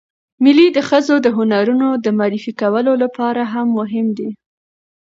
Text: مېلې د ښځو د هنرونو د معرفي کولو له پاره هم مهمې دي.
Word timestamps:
مېلې 0.43 0.67
د 0.73 0.79
ښځو 0.89 1.15
د 1.21 1.27
هنرونو 1.37 1.89
د 2.03 2.05
معرفي 2.17 2.53
کولو 2.61 2.91
له 3.01 3.07
پاره 3.17 3.43
هم 3.53 3.67
مهمې 3.77 4.13
دي. 4.19 4.29